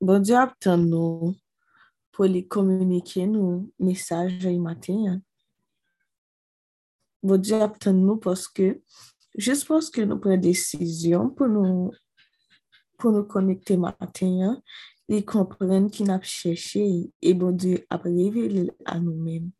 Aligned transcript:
Bon 0.00 0.20
Dieu 0.20 0.36
attend 0.36 0.78
nous 0.78 1.34
pour 2.12 2.26
lui 2.26 2.46
communiquer 2.46 3.26
nos 3.26 3.68
messages 3.80 4.38
le 4.44 4.56
matin. 4.56 5.20
Bon 7.20 7.36
Dieu 7.36 7.60
attend 7.60 7.92
nous 7.92 8.16
parce 8.16 8.46
que, 8.46 8.80
juste 9.36 9.66
parce 9.66 9.90
que 9.90 10.02
nous 10.02 10.18
prenons 10.18 10.36
décision 10.36 11.30
pour 11.30 11.48
nous, 11.48 11.90
pour 12.96 13.10
nous 13.10 13.24
connecter 13.24 13.76
matin, 13.76 14.62
ils 15.08 15.24
comprennent 15.24 15.90
qu'ils 15.90 16.06
n'a 16.06 16.20
cherché 16.22 17.10
et 17.20 17.34
bon 17.34 17.50
Dieu 17.50 17.84
a 17.90 17.96
révélé 17.96 18.70
à 18.84 19.00
nous-mêmes. 19.00 19.50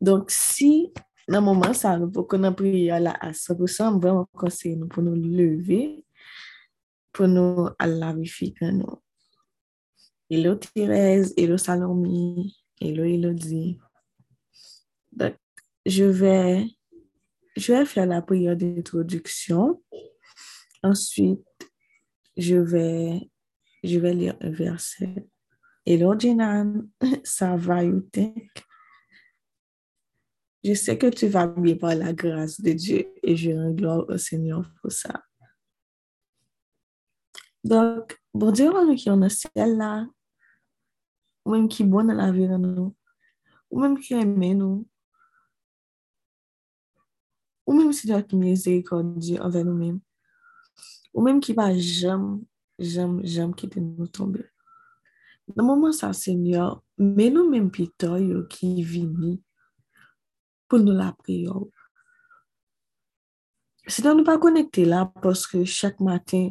Donc, 0.00 0.30
si 0.32 0.92
dans 1.28 1.38
le 1.38 1.44
moment 1.44 1.72
ça, 1.72 1.96
nous 1.98 2.10
pour 2.10 2.26
qu'on 2.26 2.52
prière 2.52 3.00
là 3.00 3.16
à 3.20 3.30
100%, 3.30 4.00
vraiment 4.00 4.26
conseiller 4.32 4.76
nous 4.76 4.88
pour 4.88 5.02
nous 5.02 5.14
lever, 5.14 6.03
pour 7.14 7.28
nous 7.28 7.68
aller 7.78 7.96
la 7.96 8.12
nous. 8.12 9.02
Hello 10.28 10.56
Thérèse, 10.56 11.32
hello 11.36 11.56
Salomé, 11.56 12.52
hello 12.80 13.04
Elodie. 13.04 13.78
Donc, 15.12 15.36
je 15.86 16.04
vais, 16.04 16.66
je 17.56 17.72
vais 17.72 17.84
faire 17.86 18.06
la 18.06 18.20
prière 18.20 18.56
d'introduction. 18.56 19.80
Ensuite, 20.82 21.46
je 22.36 22.56
vais, 22.56 23.30
je 23.84 23.98
vais 24.00 24.12
lire 24.12 24.36
un 24.40 24.50
verset. 24.50 25.28
Hello 25.86 26.18
Jinan, 26.18 26.88
ça 27.22 27.54
va, 27.54 27.84
you 27.84 28.02
Je 30.64 30.74
sais 30.74 30.98
que 30.98 31.10
tu 31.10 31.28
vas 31.28 31.46
bien 31.46 31.76
par 31.76 31.94
la 31.94 32.12
grâce 32.12 32.60
de 32.60 32.72
Dieu 32.72 33.06
et 33.22 33.36
je 33.36 33.52
rends 33.52 33.70
gloire 33.70 34.04
au 34.08 34.18
Seigneur 34.18 34.68
pour 34.82 34.90
ça. 34.90 35.22
Donc, 37.64 38.20
bon 38.34 38.50
Dieu, 38.50 38.70
nous 38.70 38.94
qui 38.94 39.08
on 39.08 39.26
ciel 39.30 39.78
là, 39.78 40.06
ou 41.46 41.50
même 41.50 41.66
qui 41.66 41.82
bon 41.82 42.04
dans 42.04 42.12
la 42.12 42.30
vie 42.30 42.46
de 42.46 42.58
nous, 42.58 42.94
ou 43.70 43.80
même 43.80 43.98
qui 43.98 44.12
aime 44.12 44.38
nous, 44.38 44.86
ou 47.66 47.72
même 47.72 47.90
si 47.94 48.06
Dieu 48.06 48.20
qui 48.20 48.36
miséricordieux 48.36 49.40
envers 49.40 49.64
nous-mêmes, 49.64 50.00
ou 51.14 51.22
même 51.22 51.40
qui 51.40 51.54
va 51.54 51.76
jamais, 51.78 52.42
jamais, 52.78 53.26
jamais 53.26 53.54
quitter 53.54 53.80
nous 53.80 54.08
tomber. 54.08 54.44
Dans 55.48 55.62
le 55.62 55.66
moment 55.66 55.92
ça, 55.92 56.12
Seigneur, 56.12 56.82
mais 56.98 57.30
nous-mêmes 57.30 57.70
plutôt 57.70 58.44
qui 58.50 58.82
vini 58.82 59.42
pour 60.68 60.80
nous 60.80 60.92
la 60.92 61.12
prière. 61.12 61.54
Seigneur, 63.86 64.14
nous 64.14 64.24
pas 64.24 64.38
connecter 64.38 64.84
là 64.84 65.10
parce 65.22 65.46
que 65.46 65.64
chaque 65.64 66.00
matin, 66.00 66.50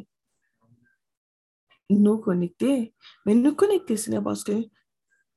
nous 1.99 2.17
connecter, 2.17 2.94
mais 3.25 3.36
nous 3.36 3.55
connecter, 3.55 3.97
Seigneur, 3.97 4.23
parce 4.23 4.44
que 4.44 4.67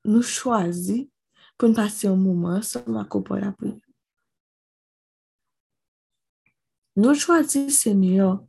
nous 0.05 0.23
choisissons 0.23 1.09
pour 1.59 1.75
passer 1.75 2.07
un 2.07 2.17
moment 2.17 2.63
sans 2.63 2.87
ma 2.87 3.05
pour 3.05 3.37
la 3.37 3.53
prière. 3.53 3.77
Nous 6.97 7.15
choisissons, 7.15 7.69
Seigneur, 7.69 8.45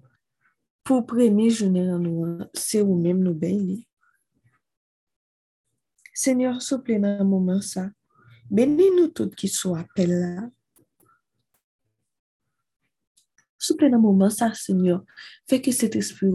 pour 0.83 1.05
premier 1.05 1.49
journée 1.49 1.86
dans 1.86 1.99
nous, 1.99 2.39
c'est 2.53 2.81
vous-même 2.81 3.19
nous 3.19 3.33
bénir. 3.33 3.83
Seigneur, 6.14 6.58
plaît, 6.83 6.97
dans 6.97 7.19
un 7.19 7.23
moment 7.23 7.61
ça, 7.61 7.89
bénis-nous 8.49 9.09
toutes 9.09 9.36
qui 9.36 9.49
sont 9.49 9.75
appelés 9.75 10.08
là. 10.08 10.49
Plaît, 13.77 13.89
dans 13.89 13.97
un 13.97 14.02
moment 14.02 14.30
ça, 14.30 14.53
Seigneur, 14.53 15.03
fais 15.47 15.61
que 15.61 15.71
cet 15.71 15.95
esprit 15.95 16.30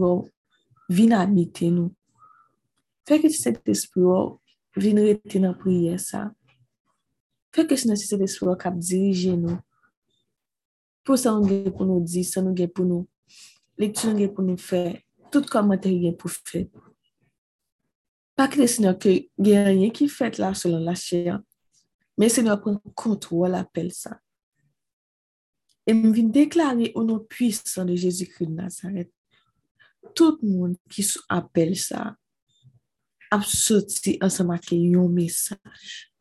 vienne 0.89 1.13
habiter 1.13 1.69
nous. 1.69 1.93
Fais 3.07 3.21
que 3.21 3.29
cet 3.29 3.61
rester 3.65 5.39
dans 5.39 5.49
la 5.49 5.53
prière 5.53 5.99
ça. 5.99 6.33
Fais 7.51 7.67
que 7.67 7.75
cet 7.75 8.19
esprit 8.21 8.47
cap 8.59 8.77
diriger 8.77 9.35
nous. 9.35 9.57
Pour 11.03 11.17
ça, 11.17 11.31
nous 11.33 11.71
pour 11.71 11.85
nous 11.85 11.99
dire, 11.99 12.25
ça 12.25 12.41
nous 12.41 12.67
pour 12.67 12.85
nous. 12.85 13.07
Lecture 13.77 14.33
pour 14.33 14.43
nous 14.43 14.57
faire. 14.57 14.97
Tout 15.31 15.43
commentaire 15.43 16.13
pour 16.17 16.31
faire. 16.31 16.67
Pas 18.35 18.47
que 18.47 18.59
le 18.59 18.67
Seigneur 18.67 18.97
que 18.97 19.09
il 19.09 19.29
n'y 19.37 19.55
a 19.55 19.65
rien 19.65 19.89
qui 19.89 20.07
fait 20.07 20.37
là 20.37 20.53
selon 20.53 20.79
la 20.79 20.95
chair. 20.95 21.39
Mais 22.17 22.27
le 22.27 22.31
Seigneur 22.31 22.59
prend 22.61 22.81
contrôle, 22.95 23.53
appelle 23.55 23.91
ça. 23.91 24.19
Et 25.85 25.93
me 25.93 26.11
vient 26.11 26.23
déclarer 26.23 26.91
au 26.95 27.03
nom 27.03 27.19
puissant 27.19 27.85
de 27.85 27.95
Jésus-Christ 27.95 28.47
de 28.47 28.53
Nazareth. 28.53 29.11
Tout 30.15 30.39
le 30.41 30.49
monde 30.49 30.75
qui 30.89 31.05
appelle 31.29 31.75
ça 31.75 32.15
a 33.31 33.41
sorti 33.41 34.17
ensemble 34.21 34.53
avec 34.53 34.73
un 34.73 35.07
message. 35.07 36.13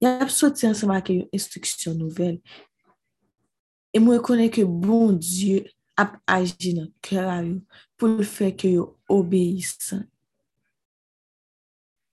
Il 0.00 0.06
a 0.06 0.28
sorti 0.28 0.66
ensemble 0.66 0.92
avec 0.92 1.08
une 1.08 1.28
instruction 1.32 1.94
nouvelle. 1.94 2.40
Et 3.94 3.98
je 3.98 4.18
connais 4.18 4.50
que 4.50 4.62
bon 4.62 5.12
Dieu 5.12 5.64
a 5.96 6.12
agi 6.26 6.74
dans 6.74 6.82
le 6.82 6.92
cœur 7.00 7.44
pour 7.96 8.08
le 8.08 8.22
faire 8.22 8.54
que 8.54 8.68
vous 8.68 8.96
obéissent 9.08 9.94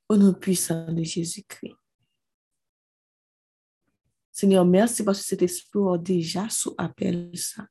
au 0.08 0.18
nom 0.18 0.34
puissant 0.34 0.92
de 0.92 1.04
Jésus-Christ. 1.04 1.76
Seigneur, 4.32 4.66
merci 4.66 5.04
parce 5.04 5.22
que 5.22 5.26
cet 5.26 5.42
esprit 5.42 5.80
a 5.94 5.98
déjà 5.98 6.50
sous 6.50 6.74
appel 6.78 7.32
ça. 7.36 7.68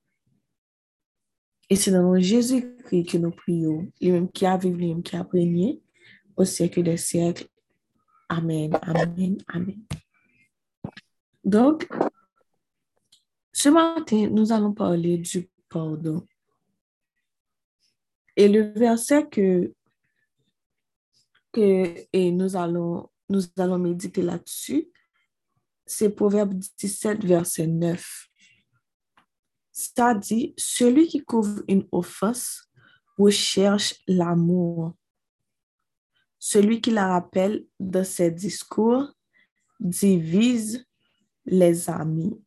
Et 1.70 1.76
c'est 1.76 1.90
dans 1.90 1.98
le 1.98 2.04
nom 2.04 2.14
de 2.14 2.20
Jésus-Christ 2.20 3.04
que 3.04 3.18
nous 3.18 3.30
prions, 3.30 3.90
lui-même 4.00 4.30
qui 4.30 4.46
a 4.46 4.56
vécu, 4.56 4.76
lui-même 4.76 5.02
qui 5.02 5.16
a 5.16 5.22
régné 5.22 5.80
au 6.36 6.44
siècle 6.44 6.82
des 6.82 6.96
siècles. 6.96 7.46
Amen, 8.28 8.70
amen, 8.82 9.38
amen. 9.48 9.82
Donc, 11.44 11.88
ce 13.52 13.68
matin, 13.68 14.28
nous 14.30 14.52
allons 14.52 14.72
parler 14.72 15.18
du 15.18 15.48
pardon. 15.68 16.26
Et 18.36 18.48
le 18.48 18.72
verset 18.72 19.26
que 19.28 19.72
que 21.52 22.06
et 22.12 22.32
nous 22.32 22.56
allons, 22.56 23.08
nous 23.28 23.42
allons 23.56 23.78
méditer 23.78 24.22
là-dessus, 24.22 24.88
c'est 25.86 26.10
Proverbe 26.10 26.54
17, 26.54 27.24
verset 27.24 27.68
9. 27.68 28.28
Ça 29.76 30.14
dit, 30.14 30.54
celui 30.56 31.08
qui 31.08 31.24
couvre 31.24 31.64
une 31.66 31.88
offense 31.90 32.70
recherche 33.18 33.96
l'amour. 34.06 34.94
Celui 36.38 36.80
qui 36.80 36.92
la 36.92 37.08
rappelle 37.08 37.66
dans 37.80 38.04
ses 38.04 38.30
discours 38.30 39.12
divise 39.80 40.86
les 41.44 41.90
amis. 41.90 42.40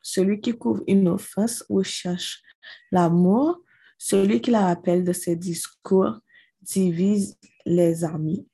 Celui 0.00 0.40
qui 0.40 0.56
couvre 0.56 0.82
une 0.86 1.08
offense 1.08 1.62
recherche 1.68 2.42
l'amour. 2.90 3.62
Celui 3.98 4.40
qui 4.40 4.50
la 4.50 4.62
rappelle 4.62 5.04
de 5.04 5.12
ses 5.12 5.36
discours 5.36 6.20
divise 6.62 7.38
les 7.66 8.02
amis. 8.02 8.48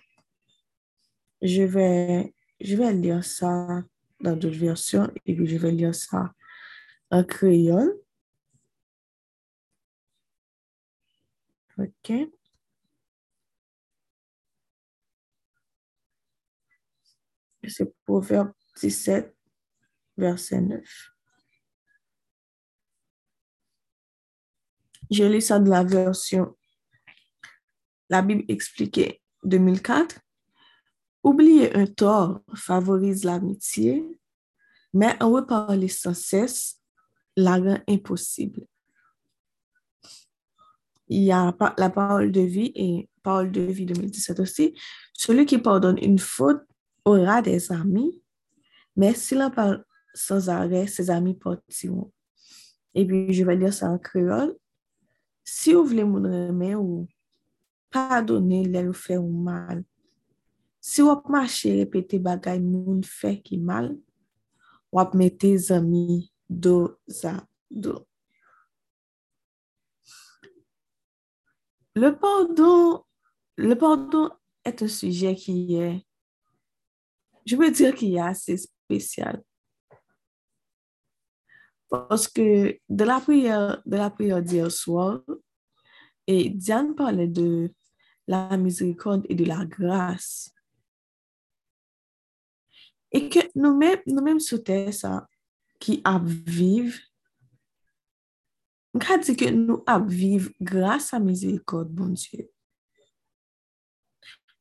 Je 1.40 1.62
vais, 1.62 2.34
je 2.60 2.74
vais 2.74 2.92
lire 2.92 3.24
ça 3.24 3.84
dans 4.18 4.34
d'autres 4.34 4.58
versions 4.58 5.08
et 5.24 5.36
puis 5.36 5.46
je 5.46 5.56
vais 5.56 5.70
lire 5.70 5.94
ça 5.94 6.32
en 7.10 7.24
créole. 7.24 8.00
OK. 11.78 12.12
C'est 17.68 17.92
Proverbe 18.04 18.52
17, 18.80 19.36
verset 20.16 20.60
9. 20.60 21.10
Je 25.10 25.24
lis 25.24 25.42
ça 25.42 25.58
de 25.58 25.68
la 25.68 25.82
version 25.82 26.56
la 28.08 28.22
Bible 28.22 28.44
expliquait 28.48 29.20
2004. 29.44 30.20
Oublier 31.22 31.74
un 31.74 31.86
tort 31.86 32.40
favorise 32.54 33.24
l'amitié, 33.24 34.04
mais 34.92 35.20
en 35.20 35.32
reparler 35.32 35.88
sans 35.88 36.14
cesse 36.14 36.80
la 37.36 37.56
rend 37.56 37.78
impossible. 37.88 38.66
Il 41.08 41.22
y 41.22 41.32
a 41.32 41.54
la 41.78 41.90
parole 41.90 42.32
de 42.32 42.40
vie 42.40 42.72
et 42.74 43.08
parole 43.22 43.52
de 43.52 43.60
vie 43.60 43.86
2017 43.86 44.40
aussi. 44.40 44.74
Celui 45.12 45.46
qui 45.46 45.58
pardonne 45.58 45.98
une 46.02 46.18
faute 46.18 46.62
aura 47.04 47.42
des 47.42 47.70
amis, 47.70 48.22
mais 48.96 49.14
s'il 49.14 49.40
en 49.42 49.50
parle 49.50 49.84
sans 50.14 50.48
arrêt, 50.48 50.86
ses 50.86 51.10
amis 51.10 51.34
partiront. 51.34 52.10
Et 52.94 53.06
puis, 53.06 53.32
je 53.32 53.44
vais 53.44 53.56
lire 53.56 53.72
ça 53.72 53.90
en 53.90 53.98
créole. 53.98 54.56
Si 55.44 55.74
vous 55.74 55.84
voulez 55.84 56.04
mon 56.04 56.22
remède 56.22 56.76
ou 56.76 57.06
pardonner 57.90 58.64
les 58.64 58.92
faire 58.92 59.22
mal. 59.22 59.84
Si 60.80 61.02
vous 61.02 61.20
marchez 61.28 61.76
répéter 61.76 62.18
bagay 62.18 62.60
moun 62.60 63.02
fait 63.04 63.40
qui 63.40 63.58
mal, 63.58 63.96
vous 64.92 65.04
mettez 65.14 65.72
amis 65.72 66.32
dos. 66.48 66.98
Le 71.94 72.10
pardon 72.18 73.06
le 73.56 73.74
pardon 73.74 74.30
est 74.64 74.82
un 74.82 74.88
sujet 74.88 75.34
qui 75.34 75.76
est, 75.76 76.06
je 77.46 77.56
veux 77.56 77.70
dire 77.70 77.94
qu'il 77.94 78.14
est 78.14 78.20
assez 78.20 78.56
spécial. 78.56 79.42
Parce 81.88 82.28
que 82.28 82.78
de 82.88 83.04
la 83.04 83.20
prière, 83.20 83.82
de 83.86 83.96
la 83.96 84.10
prière 84.10 84.42
d'hier 84.42 84.70
soir, 84.70 85.22
et 86.26 86.50
Diane 86.50 86.94
parlait 86.94 87.28
de 87.28 87.72
la 88.26 88.56
miséricorde 88.56 89.24
et 89.28 89.34
de 89.34 89.44
la 89.44 89.64
grâce. 89.64 90.52
Et 93.12 93.28
que 93.28 93.38
nous-mêmes, 93.54 94.02
nous-mêmes 94.06 94.40
ça, 94.40 95.28
qui 95.78 96.02
vivent, 96.22 97.00
on 98.94 99.18
dit 99.18 99.36
que 99.36 99.50
nous 99.50 99.84
vivre 100.06 100.50
grâce 100.60 101.12
à 101.12 101.18
la 101.18 101.24
miséricorde, 101.24 101.90
bon. 101.90 102.14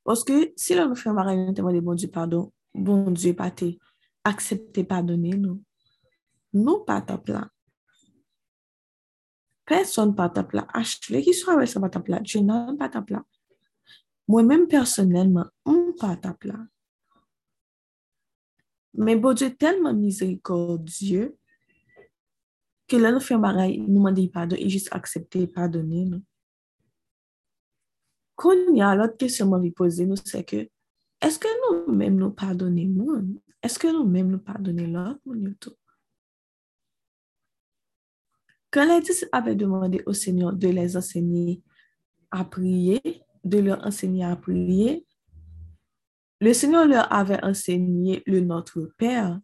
Parce 0.04 0.24
que 0.24 0.54
si 0.56 0.76
l'on 0.76 0.90
nous 0.90 0.96
fait 0.96 1.10
un 1.10 1.46
nous 1.48 1.54
demande 1.54 1.80
bon 1.82 1.96
Dieu 1.96 2.10
pardon, 2.10 2.54
bon 2.74 3.12
Dieu 3.12 3.34
pas 3.34 3.52
accepter 4.24 4.84
pardonner 4.84 5.32
nous. 5.32 5.64
Nous 6.54 6.80
pas 6.80 7.02
ta 7.02 7.22
là. 7.28 7.50
Personne 9.66 10.16
pas 10.16 10.30
ta 10.30 10.48
là. 10.54 10.68
Ashley 10.74 11.24
qui 11.24 11.34
soit 11.34 11.54
avec 11.54 11.68
ça 11.68 11.80
pas 11.80 11.90
ta 11.90 12.04
là. 12.08 12.22
Je 12.24 12.40
n'ai 12.40 12.78
pas 12.78 12.90
ta 12.90 13.04
là. 13.10 13.24
Moi-même 14.28 14.68
personnellement, 14.68 15.46
on 15.66 15.94
pas 15.94 16.18
Mais 18.98 19.16
bon 19.16 19.34
Dieu 19.34 19.54
tellement 19.56 19.94
miséricordieux 19.94 21.38
que 22.88 22.98
nous 22.98 23.20
fait 23.20 23.34
un 23.36 23.40
nous 23.40 23.94
demande 23.94 24.32
pardon 24.32 24.56
et 24.58 24.70
juste 24.70 24.90
accepter 24.92 25.48
pardonner 25.48 26.06
nous. 26.06 26.24
Kon 28.36 28.76
y 28.76 28.82
a 28.84 28.92
lot 29.00 29.16
kesyon 29.16 29.48
mwen 29.48 29.62
vi 29.64 29.72
pose 29.72 30.04
nou 30.04 30.20
se 30.20 30.42
ke, 30.44 30.66
eske 31.24 31.48
nou 31.62 31.94
menm 31.96 32.18
nou 32.20 32.36
pardonne 32.36 32.84
moun? 32.92 33.38
Eske 33.64 33.94
nou 33.96 34.04
menm 34.04 34.34
nou 34.34 34.44
pardonne 34.44 34.84
lot 34.92 35.22
moun 35.24 35.46
yotou? 35.48 35.72
Kan 38.76 38.92
la 38.92 39.00
dis 39.00 39.24
ave 39.32 39.56
demande 39.56 40.02
ou 40.04 40.12
senyon 40.12 40.60
de 40.60 40.74
les 40.76 40.98
ensegnye 41.00 41.62
a 42.28 42.44
priye, 42.44 43.00
de 43.40 43.64
lor 43.64 43.80
ensegnye 43.88 44.28
a 44.28 44.36
priye, 44.36 45.00
le 46.46 46.54
senyon 46.54 46.86
lor 46.86 47.08
ave 47.10 47.40
ensegnye 47.42 48.22
le 48.28 48.40
notre 48.40 48.82
père. 48.98 49.40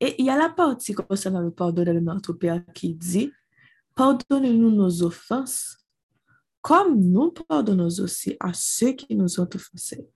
E 0.00 0.14
y 0.18 0.30
a 0.30 0.36
la 0.38 0.48
parti 0.48 0.94
konsen 0.94 1.34
nan 1.34 1.44
le 1.44 1.50
pardonne 1.50 1.92
le 1.92 2.00
notre 2.00 2.32
père 2.32 2.62
ki 2.72 2.94
di, 2.94 3.26
pardonne 3.94 4.48
nou 4.56 4.70
nou 4.70 5.02
ofans, 5.04 5.76
comme 6.62 6.96
nous 6.96 7.32
pardonnons 7.32 8.00
aussi 8.00 8.36
à 8.40 8.54
ceux 8.54 8.92
qui 8.92 9.14
nous 9.14 9.40
ont 9.40 9.50
offensés. 9.54 10.08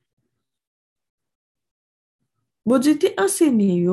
Bon 2.65 2.79
Dieu 2.79 2.99
t'a 2.99 3.09
enseigné, 3.23 3.85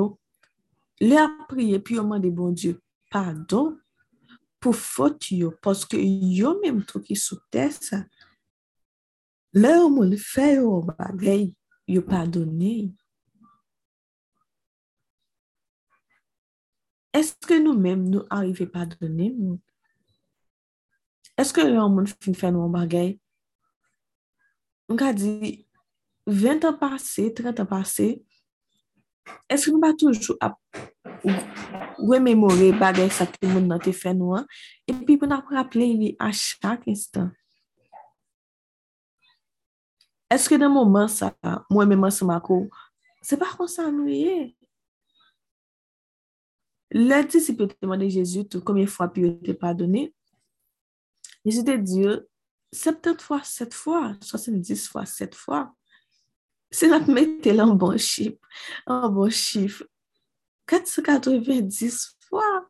leur 1.02 1.30
prier 1.50 1.80
puis 1.80 1.96
demander 1.96 2.32
bon 2.32 2.52
Dieu 2.52 2.80
pardon 3.12 3.78
pour 4.62 4.76
faute 4.78 5.28
parce 5.62 5.84
que 5.84 5.98
yo 5.98 6.58
même 6.62 6.86
tout 6.86 7.02
qui 7.02 7.18
sous 7.18 7.40
terre 7.52 7.74
Lè 9.58 9.72
ou 9.82 9.90
moun 9.90 10.12
fè 10.22 10.52
yo 10.60 10.76
bagay, 10.86 11.48
yo 11.90 12.04
padone. 12.06 12.92
Eske 17.18 17.58
nou 17.58 17.74
mèm 17.74 18.04
nou 18.12 18.28
arive 18.30 18.68
padone 18.70 19.32
moun? 19.34 19.58
Eske 21.34 21.66
lè 21.66 21.80
ou 21.82 21.90
moun 21.90 22.06
fin 22.22 22.38
fè 22.38 22.54
nou 22.54 22.70
bagay? 22.70 23.16
Mka 24.94 25.10
di, 25.18 25.66
20 26.30 26.70
an 26.70 26.78
pase, 26.78 27.32
30 27.42 27.66
an 27.66 27.72
pase, 27.74 28.08
eske 29.50 29.74
nou 29.74 29.82
pa 29.82 29.96
toujou 29.98 30.38
ap 30.46 30.62
wè 32.06 32.22
memore 32.22 32.70
bagay 32.78 33.10
sa 33.10 33.26
te 33.26 33.50
moun 33.50 33.66
nan 33.66 33.82
te 33.82 33.98
fè 33.98 34.14
nou 34.14 34.38
an? 34.38 34.46
E 34.86 34.94
pi 34.94 35.18
pou 35.18 35.26
nan 35.26 35.42
ap 35.42 35.50
rappele 35.58 35.90
li 35.90 36.14
a 36.22 36.30
chak 36.30 36.86
instan. 36.86 37.34
Eske 40.30 40.60
nan 40.62 40.74
mouman 40.74 41.10
sa, 41.10 41.34
mwen 41.72 41.90
mèman 41.90 42.14
sa 42.14 42.28
mako, 42.30 42.64
se 43.26 43.38
pa 43.40 43.50
kon 43.56 43.70
sa 43.70 43.90
nou 43.90 44.10
ye? 44.10 44.54
Lè 46.94 47.24
di 47.30 47.42
si 47.42 47.54
pe 47.58 47.68
te 47.70 47.86
mwande 47.86 48.08
Jezu 48.14 48.46
tou 48.50 48.66
komye 48.66 48.88
fwa 48.90 49.10
pi 49.14 49.26
yo 49.26 49.34
te 49.46 49.54
padone, 49.58 50.10
Je 51.46 51.62
te 51.62 51.78
dire 51.78 52.22
70 52.72 53.22
fois, 53.22 53.42
7 53.44 53.74
fois, 53.74 54.14
70 54.22 54.88
fois, 54.88 55.06
7 55.06 55.36
fois. 55.36 55.74
C'est 56.70 56.88
notre 56.88 57.12
mettre 57.12 57.50
là 57.50 57.66
en 57.66 57.74
bon 57.74 57.98
chiffre, 57.98 58.38
en 58.86 59.10
bon 59.10 59.30
chiffre. 59.30 59.84
490 60.68 62.18
fois. 62.30 62.70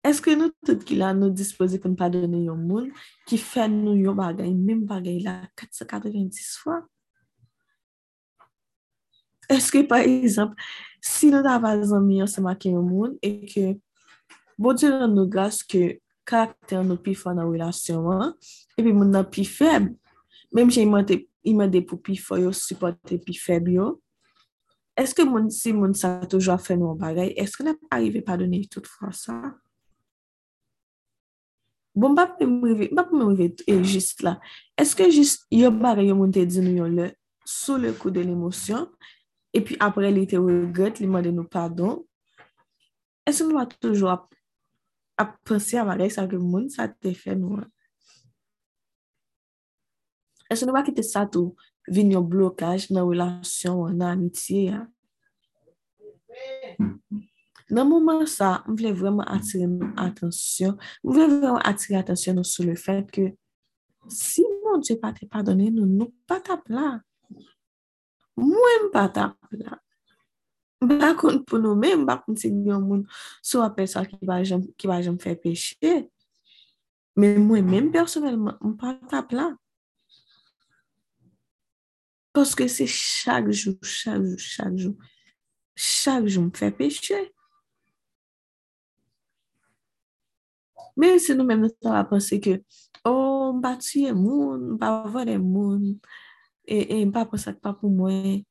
Eske 0.00 0.32
nou 0.32 0.48
tout 0.64 0.80
ki 0.88 0.96
la 0.96 1.10
nou 1.12 1.28
dispose 1.36 1.76
pou 1.76 1.92
nou 1.92 2.00
pa 2.00 2.06
dene 2.12 2.38
yon 2.46 2.60
moun 2.64 2.86
ki 3.28 3.36
fè 3.36 3.66
nou 3.68 3.98
yon 4.00 4.16
bagay, 4.16 4.48
mèm 4.56 4.86
bagay 4.88 5.18
la 5.20 5.34
490 5.60 6.40
fwa? 6.62 6.78
Eske 9.52 9.84
par 9.90 10.06
exemple, 10.08 10.56
si 11.04 11.28
nou 11.28 11.44
ta 11.44 11.58
vazan 11.60 12.06
mi 12.06 12.22
yon 12.22 12.32
sema 12.32 12.56
ki 12.56 12.72
yon 12.72 12.88
moun 12.88 13.18
e 13.20 13.34
ke 13.44 13.66
bo 14.56 14.72
di 14.72 14.88
nan 14.88 15.12
nou 15.12 15.28
gas 15.28 15.60
ke 15.60 15.98
karakter 16.24 16.80
nou 16.80 16.96
pi 16.96 17.12
fwa 17.18 17.36
nan 17.36 17.52
relasyon 17.52 18.10
an, 18.16 18.36
e 18.78 18.80
pi 18.80 18.96
moun 18.96 19.12
nan 19.12 19.28
pi 19.28 19.44
feb, 19.44 19.92
mèm 20.56 20.72
jè 20.72 20.86
iman 20.86 21.68
de 21.68 21.84
pou 21.84 22.00
pi 22.00 22.16
fwa 22.16 22.40
yo, 22.40 22.56
supporte 22.56 23.20
pi 23.20 23.36
feb 23.36 23.68
yo, 23.76 23.98
eske 24.96 25.28
moun 25.28 25.52
si 25.52 25.76
moun 25.76 25.92
sa 25.92 26.22
toujwa 26.24 26.56
fè 26.56 26.80
nou 26.80 26.96
bagay, 26.96 27.34
eske 27.36 27.68
nou 27.68 27.76
pa 27.84 27.98
arrive 27.98 28.24
pa 28.24 28.40
dene 28.40 28.64
tout 28.72 28.88
fwa 28.88 29.12
sa? 29.12 29.42
Bon, 32.00 32.14
mbap 32.14 32.38
pou 32.38 32.48
mwen 32.48 33.56
e 33.68 33.74
jist 33.84 34.22
la. 34.24 34.38
Eske 34.80 35.10
jist 35.12 35.44
yo 35.52 35.68
bare 35.74 36.06
yo 36.06 36.14
moun 36.16 36.32
te 36.32 36.46
di 36.48 36.62
nou 36.64 36.78
yon 36.78 36.94
le 36.96 37.08
sou 37.44 37.76
le 37.82 37.90
kou 37.98 38.12
de 38.14 38.22
l'emosyon 38.24 38.86
epi 39.56 39.76
apre 39.84 40.08
li 40.14 40.22
te 40.30 40.38
regret, 40.40 41.00
li 41.00 41.08
mwade 41.10 41.32
nou 41.34 41.44
pardon. 41.50 41.98
Eske 43.28 43.44
nou 43.44 43.60
a 43.60 43.66
toujou 43.68 44.08
ap 44.12 44.30
apensi 45.20 45.76
a 45.76 45.84
bagay 45.84 46.08
sa 46.14 46.24
ke 46.30 46.40
moun 46.40 46.70
sa 46.72 46.88
te 46.88 47.12
fe 47.16 47.36
nou 47.36 47.60
an. 47.60 47.68
Eske 50.48 50.64
nou 50.64 50.78
wak 50.78 50.88
kite 50.88 51.04
sa 51.04 51.26
tou 51.28 51.52
vin 51.90 52.14
yon 52.16 52.24
blokaj 52.32 52.88
nan 52.94 53.10
relasyon, 53.10 53.98
nan 53.98 54.14
amitye 54.14 54.70
ya. 54.70 54.86
Mm. 56.80 57.28
Nan 57.70 57.86
mouman 57.86 58.26
sa, 58.26 58.60
m 58.66 58.78
vle 58.78 58.94
vreman 58.98 59.28
atire 59.30 59.68
nou 59.70 59.92
atensyon, 60.00 60.78
m 61.04 61.12
vle 61.14 61.28
vreman 61.30 61.62
atire 61.68 62.00
atensyon 62.00 62.40
nou 62.40 62.66
le 62.66 62.74
fèt 62.78 63.12
ke 63.14 63.30
si 64.10 64.42
moun 64.42 64.60
Dje 64.78 64.96
pa 65.00 65.12
te 65.16 65.26
padone 65.28 65.68
nou, 65.74 65.86
nou 65.86 66.12
pa 66.28 66.38
tap 66.44 66.68
la. 66.72 67.00
Mwen 68.38 68.90
pa 68.94 69.06
tap 69.12 69.36
la. 69.56 69.78
Bakoun 70.80 71.42
pou 71.44 71.60
nou 71.60 71.76
men, 71.76 72.06
bakoun 72.08 72.38
se 72.40 72.48
yon 72.48 72.86
moun 72.86 73.02
sou 73.44 73.64
apè 73.64 73.84
sa 73.90 74.06
ki 74.08 74.20
va 74.24 74.40
jem 74.44 75.18
fè 75.20 75.34
peche. 75.42 75.96
Men 77.18 77.42
mwen 77.44 77.66
men 77.68 77.90
personelman, 77.92 78.56
mwen 78.62 78.78
pa 78.80 78.94
tap 79.10 79.34
la. 79.36 79.50
Se 82.38 82.86
chak 82.86 83.50
jou, 83.50 83.74
chak 83.82 84.22
jou, 84.22 84.38
chak 84.38 84.78
jou, 84.78 84.94
chak 85.74 86.30
jou 86.30 86.48
peche. 86.78 87.26
Men 91.00 91.20
se 91.22 91.36
nou 91.36 91.48
men 91.48 91.62
mwen 91.62 91.72
ta 91.80 91.94
va 91.94 92.04
pense 92.10 92.36
ke, 92.44 92.58
oh, 93.08 93.50
mba 93.56 93.76
tuye 93.80 94.12
moun, 94.16 94.74
mba 94.76 94.90
vore 95.08 95.38
moun, 95.40 95.94
e, 96.68 96.82
e 97.00 97.04
mba 97.08 97.24
posak 97.30 97.60
pa 97.64 97.72
pou 97.76 97.88
mwen. 97.92 98.42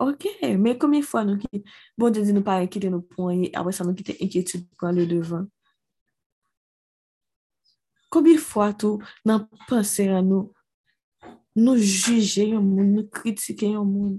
Ok, 0.00 0.24
men 0.56 0.78
komye 0.80 1.02
fwa 1.04 1.24
nou 1.28 1.40
ki, 1.42 1.60
bon 1.98 2.14
de 2.14 2.22
di 2.24 2.32
nou 2.32 2.46
pa 2.46 2.60
ekite 2.64 2.88
nou 2.92 3.04
ponye, 3.16 3.50
apwe 3.58 3.74
sa 3.76 3.84
nou 3.84 3.96
ki 3.96 4.06
te 4.06 4.14
ekite 4.24 4.62
pou 4.78 4.88
an 4.88 4.96
le 4.96 5.04
devan. 5.10 5.44
Komye 8.10 8.38
fwa 8.40 8.70
tou 8.72 9.02
nan 9.28 9.44
pense 9.66 10.06
an 10.08 10.30
nou, 10.30 10.46
nou 11.58 11.76
juje 11.76 12.46
yon 12.54 12.64
moun, 12.64 12.94
nou 12.96 13.10
kritike 13.12 13.74
yon 13.74 13.90
moun. 13.90 14.16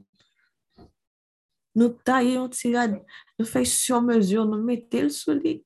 Nou 1.74 1.96
taye 2.06 2.36
yon 2.36 2.52
tirad, 2.54 3.00
nou 3.40 3.48
fey 3.48 3.66
sur 3.66 4.04
mesur, 4.04 4.46
nou 4.46 4.62
mette 4.68 5.02
l 5.02 5.10
sou 5.16 5.34
li. 5.40 5.62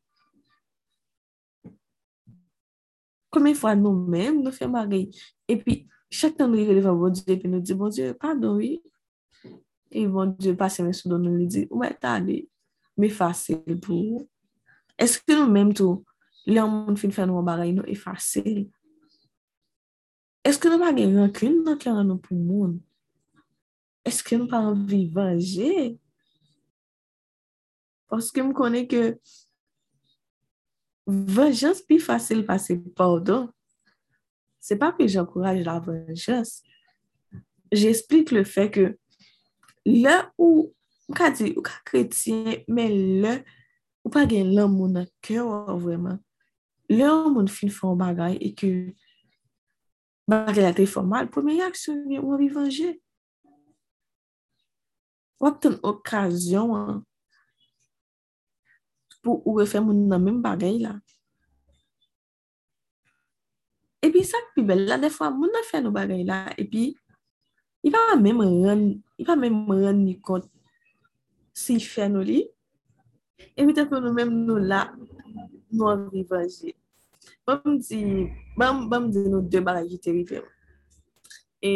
Kome 3.35 3.51
fwa 3.57 3.73
nou 3.75 4.07
men, 4.07 4.39
nou 4.39 4.55
fè 4.55 4.67
magay. 4.71 5.09
E 5.51 5.57
pi, 5.59 5.81
chak 6.13 6.37
tan 6.39 6.47
nou 6.51 6.61
yi 6.61 6.69
releva 6.69 6.93
bon 6.95 7.11
Diyo, 7.11 7.35
epi 7.35 7.51
nou 7.51 7.63
di, 7.63 7.75
bon 7.75 7.91
Diyo, 7.91 8.13
pardon, 8.21 8.61
oui. 8.61 8.77
E 9.91 10.05
bon 10.11 10.31
Diyo, 10.39 10.55
pase 10.59 10.85
men 10.85 10.95
sou 10.95 11.11
don 11.11 11.27
nou 11.27 11.35
li 11.35 11.49
di, 11.51 11.65
ou 11.67 11.81
mè 11.83 11.91
tade, 11.99 12.39
mè 12.95 13.11
fase 13.11 13.59
pou. 13.83 14.23
Eske 14.95 15.35
nou 15.35 15.51
menm 15.51 15.75
tou, 15.75 15.99
lè 16.47 16.63
an 16.63 16.71
moun 16.71 16.99
fin 16.99 17.11
fè 17.11 17.27
nou 17.27 17.43
an 17.43 17.51
bagay 17.51 17.75
nou, 17.75 17.83
e 17.83 17.97
fase. 17.99 18.45
Eske 20.45 20.71
nou 20.71 20.79
bagay 20.79 21.11
rankun 21.11 21.59
nan 21.67 21.77
kè 21.81 21.91
an 21.91 22.07
nou 22.07 22.23
pou 22.23 22.39
moun? 22.39 22.79
Eske 24.07 24.39
nou 24.39 24.47
pa 24.47 24.63
an 24.63 24.87
vi 24.87 25.03
vange? 25.11 25.97
Paske 28.11 28.43
m 28.45 28.53
konen 28.55 28.85
ke 28.87 29.15
venjans 31.07 31.81
pi 31.87 31.99
fasil 31.99 32.45
pase 32.45 32.77
pardon. 32.97 33.49
Se 34.59 34.73
pa 34.75 34.91
pi 34.91 35.07
j'encourage 35.07 35.63
la 35.63 35.79
venjans. 35.79 36.61
J'explique 37.71 38.31
le 38.31 38.43
fe 38.43 38.69
ke 38.71 38.97
le 39.85 40.15
ou 40.37 40.71
ou 41.07 41.13
ka 41.13 41.29
di, 41.29 41.53
ou 41.53 41.63
ka 41.65 41.77
kretien, 41.85 42.61
men 42.67 42.93
le 43.21 43.33
ou 44.05 44.11
pa 44.13 44.25
gen 44.29 44.53
l'an 44.55 44.71
moun 44.71 44.97
an 45.01 45.09
kè 45.25 45.39
ou 45.41 45.77
vreman. 45.81 46.19
Le 46.89 47.09
an 47.09 47.49
fin 47.49 47.73
fon 47.73 47.97
bagay 47.97 48.37
e 48.41 48.51
ke 48.57 48.69
bagay 50.29 50.65
la 50.65 50.73
te 50.77 50.85
formal, 50.89 51.29
pou 51.29 51.45
men 51.45 51.59
yaksyon 51.61 52.05
ou 52.21 52.35
anvi 52.37 52.49
vanje. 52.53 52.93
Wap 55.41 55.59
ten 55.61 55.77
okasyon 55.85 56.73
an 56.79 57.03
pou 59.25 59.41
ou 59.49 59.61
e 59.61 59.79
moun 59.81 60.05
nan 60.09 60.21
men 60.21 60.37
bagay 60.45 60.77
la. 60.83 60.93
E 64.05 64.11
pi 64.13 64.21
sak 64.21 64.51
pi 64.53 64.61
bel 64.61 64.85
la, 64.85 64.99
defwa 65.01 65.31
moun 65.33 65.49
nan 65.49 65.65
fe 65.65 65.81
nou 65.81 65.93
bagay 65.95 66.21
la, 66.27 66.43
e 66.53 66.67
pi 66.69 66.91
i 67.85 67.91
pa 67.93 68.13
mèm 68.21 68.43
ren, 68.65 68.83
i 69.17 69.25
pa 69.25 69.33
mèm 69.39 69.65
ren 69.71 70.03
ni 70.03 70.13
kont 70.21 70.45
si 71.57 71.79
fe 71.81 72.05
nou 72.11 72.21
li, 72.25 72.43
e 73.57 73.65
mi 73.65 73.73
te 73.73 73.87
pou 73.89 74.03
nou 74.03 74.13
mèm 74.13 74.29
nou 74.45 74.61
la, 74.61 74.85
nou 75.73 75.89
an 75.89 76.05
vivaje. 76.13 76.75
Bam 77.45 77.79
di, 77.81 78.29
bam, 78.57 78.85
bam 78.89 79.09
di 79.09 79.25
nou 79.25 79.41
de 79.41 79.61
bagay 79.65 79.89
ki 79.89 79.99
te 80.05 80.13
rive. 80.13 80.45
E... 81.65 81.73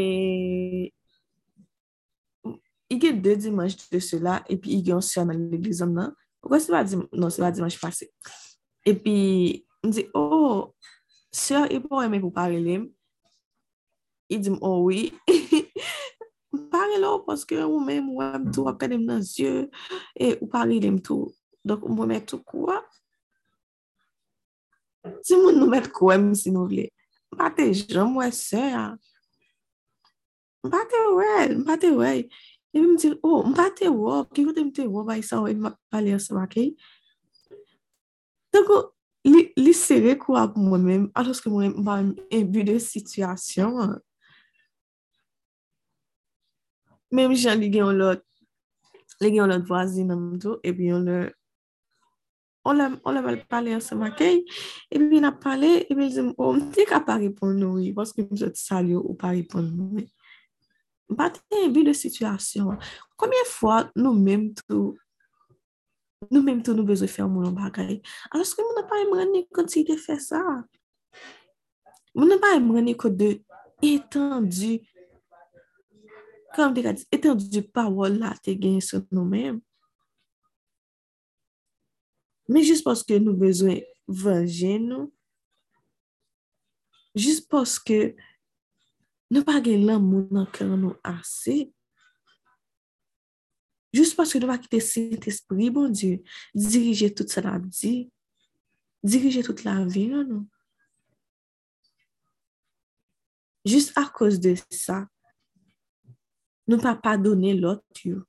I 2.89 2.97
gen 2.97 3.19
de 3.21 3.35
dimanj 3.37 3.75
de 3.89 3.99
se 4.01 4.17
la, 4.21 4.39
e 4.49 4.57
pi 4.57 4.77
i 4.77 4.83
gen 4.85 5.01
sèman 5.05 5.49
l'eglizan 5.51 5.97
nan, 5.97 6.13
Ouè 6.45 6.59
se 6.63 6.71
va 6.71 6.83
di, 6.87 6.99
non 7.11 7.31
se 7.33 7.41
va 7.43 7.51
di 7.51 7.63
manj 7.63 7.77
pase. 7.81 8.09
E 8.87 8.93
pi, 8.95 9.15
m 9.83 9.91
di, 9.95 10.05
oh, 10.17 10.71
se 11.31 11.57
yo 11.57 11.65
e 11.67 11.79
pou 11.83 12.03
eme 12.03 12.21
pou 12.23 12.33
pare 12.35 12.59
lem, 12.63 12.87
i 14.29 14.37
di 14.39 14.53
m, 14.53 14.59
oh 14.63 14.85
oui, 14.85 15.09
m 16.55 16.63
pare 16.71 16.99
lou, 17.01 17.23
poske 17.25 17.59
ou 17.65 17.81
men 17.83 18.05
m 18.05 18.13
wèm 18.19 18.47
tou, 18.53 18.69
apè 18.71 18.91
dem 18.93 19.03
nan 19.07 19.25
zye, 19.25 19.67
e 20.15 20.35
ou 20.39 20.47
pare 20.51 20.79
lem 20.79 21.01
tou. 21.03 21.33
Dok 21.67 21.83
m 21.89 21.99
wèm 21.99 22.15
etou 22.21 22.39
kwa. 22.47 22.79
Si 25.23 25.35
moun 25.35 25.59
nou 25.59 25.69
met 25.71 25.87
kouèm 25.95 26.31
si 26.37 26.53
nou 26.55 26.69
vle. 26.69 26.87
Mpa 27.33 27.51
te 27.55 27.67
jom 27.73 28.15
wè 28.19 28.29
se 28.35 28.61
ya. 28.71 28.85
Mpa 30.65 30.81
te 30.91 31.03
wè, 31.17 31.35
mpa 31.61 31.75
te 31.81 31.91
wè. 31.95 32.13
E 32.73 32.79
mi 32.81 32.87
mdil, 32.87 33.17
oh, 33.23 33.43
mpa 33.49 33.69
te 33.73 33.89
wò, 33.89 34.21
ki 34.29 34.45
kote 34.45 34.63
mte 34.67 34.85
wò 34.85 35.01
bay 35.07 35.23
sa 35.25 35.41
wè, 35.41 35.55
mpa 35.57 35.73
pale 35.89 36.13
aswa 36.13 36.45
ke. 36.51 36.67
Tako, 38.53 38.77
li, 39.25 39.41
li 39.57 39.73
sere 39.73 40.13
kwa 40.21 40.45
pou 40.53 40.61
mwen 40.61 40.85
mèm, 40.85 41.07
aloske 41.17 41.49
mwen 41.49 41.73
mpa 41.81 41.97
mbu 42.05 42.65
de 42.67 42.77
situasyon. 42.85 43.95
Mèm 47.17 47.33
jan 47.33 47.57
li 47.57 47.71
gen 47.73 47.87
yon 47.87 47.97
lot, 48.03 48.21
li 49.17 49.31
gen 49.31 49.41
yon 49.41 49.53
lot 49.55 49.65
vwazi 49.65 50.05
nan 50.05 50.21
mdo, 50.35 50.59
e 50.61 50.73
bi 50.77 50.91
yon 50.91 51.09
lè, 51.09 51.17
on 52.69 52.77
lè 52.77 53.25
mal 53.25 53.41
pale 53.49 53.73
aswa 53.79 54.11
ke, 54.13 54.29
e 54.93 55.01
bi 55.01 55.25
ap 55.25 55.41
pale, 55.41 55.73
e 55.89 55.97
bi 55.97 56.11
zim, 56.13 56.35
oh, 56.37 56.53
mte 56.53 56.85
ka 56.85 57.01
pari 57.01 57.33
pon 57.33 57.57
nou, 57.57 57.81
paske 57.97 58.29
mse 58.29 58.53
te 58.53 58.61
salyo 58.61 59.01
ou 59.01 59.17
pari 59.17 59.41
pon 59.49 59.65
nou, 59.65 59.89
mwen. 59.97 60.09
Mpate 61.09 61.41
yon 61.63 61.73
bi 61.73 61.83
de 61.87 61.93
situasyon. 61.97 62.77
Koumyen 63.19 63.47
fwa 63.49 63.79
nou 63.97 64.13
menm 64.13 64.51
tou, 64.61 64.93
nou 66.29 66.43
menm 66.45 66.61
tou 66.65 66.77
nou 66.77 66.85
bezwe 66.85 67.09
fè 67.09 67.25
moun 67.25 67.49
an 67.49 67.57
bagay. 67.57 67.97
Aloske 68.29 68.61
moun 68.61 68.81
an 68.83 68.87
pa 68.89 68.99
yon 69.01 69.13
mreni 69.15 69.43
kont 69.55 69.73
si 69.73 69.85
te 69.87 69.97
fè 69.97 70.19
sa. 70.21 70.43
Moun 72.13 72.35
an 72.35 72.41
pa 72.43 72.53
yon 72.55 72.67
mreni 72.69 72.93
kont 72.99 73.17
de 73.17 73.31
etendu, 73.85 74.77
kom 76.53 76.75
de 76.75 76.85
ka 76.85 76.93
di, 76.97 77.07
etendu 77.15 77.65
pa 77.73 77.87
wala 77.89 78.35
te 78.43 78.53
gen 78.59 78.77
sou 78.83 79.01
nou 79.09 79.25
menm. 79.25 79.63
Men 82.49 82.65
jist 82.65 82.85
poske 82.85 83.17
nou 83.21 83.37
bezwe 83.37 83.81
venjen 84.09 84.87
nou, 84.89 85.09
jist 87.17 87.45
poske 87.49 88.13
Nou 89.29 89.45
pa 89.45 89.59
gen 89.61 89.85
lan 89.85 90.01
moun 90.01 90.29
nan 90.33 90.47
kèr 90.49 90.71
nou 90.73 90.95
ase. 91.05 91.67
Jous 93.93 94.13
paske 94.17 94.41
nou 94.41 94.49
pa 94.49 94.57
kite 94.61 94.79
sent 94.85 95.27
espri, 95.29 95.69
bon 95.73 95.93
Diyo, 95.93 96.17
dirije 96.53 97.09
tout 97.13 97.29
sa 97.29 97.41
labdi, 97.45 98.09
dirije 99.05 99.41
tout 99.45 99.61
la 99.65 99.79
vi 99.85 100.07
nan 100.09 100.25
nou. 100.29 100.45
Jous 103.69 103.89
a 103.97 104.05
kòz 104.13 104.39
de 104.41 104.55
sa, 104.73 105.03
nou 106.69 106.81
pa 106.81 106.95
padone 106.97 107.53
lot 107.57 108.01
yo. 108.05 108.23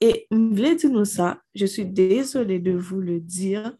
E 0.00 0.28
m 0.32 0.50
vle 0.56 0.74
di 0.78 0.88
nou 0.92 1.08
sa, 1.08 1.36
je 1.56 1.66
suis 1.66 1.84
désolé 1.84 2.58
de 2.60 2.76
vous 2.76 3.00
le 3.00 3.18
dire, 3.20 3.72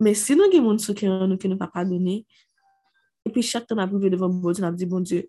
mais 0.00 0.14
si 0.14 0.36
nou 0.36 0.52
gen 0.52 0.64
moun 0.64 0.80
sou 0.80 0.96
kèr 0.96 1.28
nou 1.28 1.40
ki 1.40 1.48
nou 1.48 1.60
pa 1.60 1.68
padone, 1.68 2.22
E 3.26 3.30
pi 3.32 3.42
chak 3.42 3.66
tan 3.68 3.82
ap 3.82 3.90
prive 3.92 4.10
devan 4.12 4.40
bon 4.42 4.54
di, 4.54 4.62
nan 4.62 4.72
ap 4.72 4.78
di 4.78 4.86
bon 4.88 5.04
di, 5.04 5.20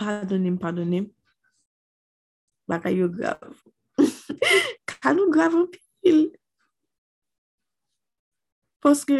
pardonim, 0.00 0.56
pardonim, 0.60 1.06
baka 2.68 2.92
yo 2.92 3.08
grav. 3.08 3.40
Ka 4.90 5.14
nou 5.16 5.32
grav 5.32 5.56
an 5.56 5.68
pil. 5.72 6.20
Poske, 8.84 9.18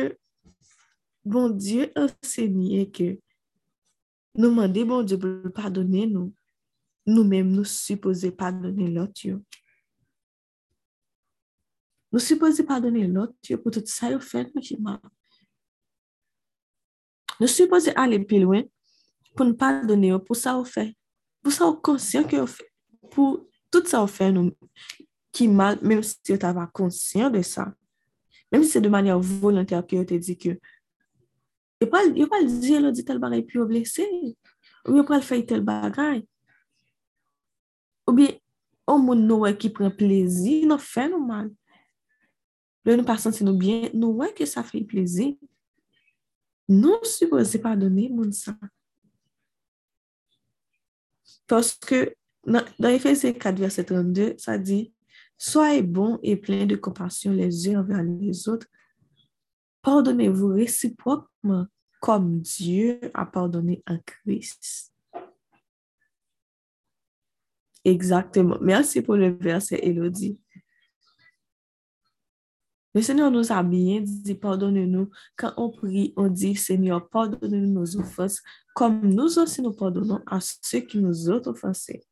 bon 1.24 1.56
di, 1.56 1.82
ansenye 1.96 2.84
ke, 2.92 3.14
nou 4.36 4.52
mande 4.56 4.84
bon 4.88 5.06
di 5.06 5.18
pou 5.20 5.54
pardonim 5.56 6.12
nou, 6.12 6.32
nou 7.08 7.24
menm 7.24 7.54
nou 7.56 7.64
suppose 7.64 8.28
pardonim 8.36 8.92
lot 8.96 9.24
yo. 9.24 9.40
Nou 12.10 12.20
suppose 12.20 12.64
pardonim 12.66 13.12
lot 13.16 13.32
yo 13.48 13.56
pou 13.62 13.72
tout 13.72 13.88
sa 13.88 14.12
yo 14.12 14.20
fèd. 14.20 14.52
Nou 17.40 17.48
suppose 17.48 17.94
ale 17.98 18.20
pi 18.28 18.42
lwen 18.42 18.66
pou 19.34 19.46
nou 19.46 19.56
padone 19.58 20.12
yo 20.12 20.20
pou 20.22 20.36
sa 20.38 20.56
ou 20.58 20.66
fe. 20.68 20.90
Pou 21.40 21.54
sa 21.54 21.66
ou 21.70 21.78
konsyen 21.80 22.26
ki 22.28 22.38
yo 22.40 22.46
fe. 22.50 22.66
Pou 23.12 23.46
tout 23.72 23.88
sa 23.88 24.02
ou 24.04 24.10
fe 24.10 24.28
nou 24.34 24.52
ki 25.34 25.46
mal, 25.48 25.78
menm 25.80 26.04
si 26.04 26.34
yo 26.34 26.38
ta 26.40 26.52
va 26.56 26.66
konsyen 26.76 27.32
de 27.32 27.42
sa. 27.46 27.70
Menm 28.52 28.66
si 28.66 28.74
se 28.76 28.82
de 28.84 28.90
manye 28.92 29.14
ou 29.16 29.24
volantè 29.42 29.78
ki 29.88 30.00
yo 30.00 30.06
te 30.08 30.20
di 30.20 30.36
ki 30.36 30.52
yo. 30.52 30.60
Pal, 31.90 32.12
yo 32.12 32.26
pal 32.28 32.44
di 32.44 32.74
yo 32.76 32.92
di 32.92 33.06
tel 33.08 33.22
bagay 33.22 33.46
pi 33.48 33.56
yo 33.56 33.64
blese. 33.68 34.04
Ou 34.84 35.00
yo 35.00 35.06
pal 35.08 35.24
fay 35.24 35.46
tel 35.48 35.64
bagay. 35.64 36.20
Ou 38.10 38.16
bi, 38.16 38.26
ou 38.90 38.98
moun 38.98 39.22
nou 39.22 39.46
wè 39.46 39.54
ki 39.54 39.70
pren 39.74 39.92
plezi, 39.94 40.64
nou 40.68 40.80
fè 40.82 41.06
nou 41.10 41.22
mal. 41.22 41.48
Lè 42.86 42.96
nou 42.96 43.06
pasan 43.06 43.30
santi 43.30 43.46
nou 43.46 43.60
bien, 43.60 43.88
nou 43.94 44.18
wè 44.20 44.32
ki 44.34 44.48
sa 44.48 44.64
fè 44.66 44.82
plezi. 44.88 45.32
Non 46.70 47.02
suppose 47.02 47.58
pardonner 47.58 48.08
moun 48.08 48.30
sa. 48.32 48.54
Toske, 51.48 52.14
dans 52.46 52.88
Ephésiens 52.88 53.32
4, 53.32 53.58
verset 53.58 53.84
32, 53.84 54.34
sa 54.38 54.56
di, 54.56 54.92
Soyez 55.36 55.82
bons 55.82 56.18
et 56.22 56.36
pleins 56.36 56.66
de 56.66 56.76
compassion 56.76 57.32
les 57.32 57.68
uns 57.70 57.80
envers 57.80 58.02
les 58.02 58.46
autres. 58.46 58.66
Pardonnez-vous 59.80 60.48
réciproquement 60.48 61.66
comme 62.00 62.40
Dieu 62.40 63.00
a 63.14 63.24
pardonné 63.24 63.82
en 63.88 63.98
Christ. 64.04 64.92
Exactement. 67.84 68.58
Merci 68.60 69.00
pour 69.00 69.16
le 69.16 69.30
verset, 69.30 69.80
Elodie. 69.82 70.38
Le 72.92 73.02
Seigneur 73.02 73.30
nous 73.30 73.52
a 73.52 73.62
bien 73.62 74.00
dit, 74.00 74.34
pardonnez-nous. 74.34 75.10
Quand 75.36 75.52
on 75.56 75.70
prie, 75.70 76.12
on 76.16 76.28
dit, 76.28 76.56
Seigneur, 76.56 77.08
pardonnez-nous 77.08 77.72
nos 77.72 77.96
offenses, 77.96 78.42
comme 78.74 79.00
nous 79.08 79.38
aussi 79.38 79.62
nous 79.62 79.72
pardonnons 79.72 80.20
à 80.26 80.40
ceux 80.40 80.80
qui 80.80 80.98
nous 80.98 81.30
ont 81.30 81.42
offensés. 81.46 82.02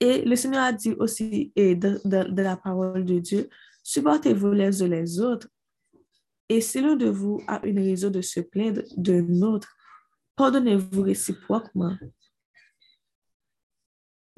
Et 0.00 0.22
le 0.24 0.34
Seigneur 0.34 0.62
a 0.62 0.72
dit 0.72 0.92
aussi, 0.92 1.52
et 1.54 1.76
de, 1.76 2.00
la 2.40 2.56
parole 2.56 3.04
de 3.04 3.18
Dieu, 3.18 3.50
supportez-vous 3.82 4.52
les 4.52 4.82
uns 4.82 4.88
les 4.88 5.20
autres. 5.20 5.48
Et 6.48 6.62
si 6.62 6.80
l'un 6.80 6.96
de 6.96 7.10
vous 7.10 7.42
a 7.46 7.64
une 7.66 7.78
raison 7.78 8.08
de 8.08 8.22
se 8.22 8.40
plaindre 8.40 8.80
de 8.96 9.20
notre, 9.20 9.76
pardonnez-vous 10.36 11.02
réciproquement. 11.02 11.96